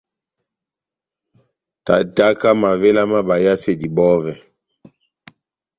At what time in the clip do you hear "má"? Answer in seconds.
3.11-3.19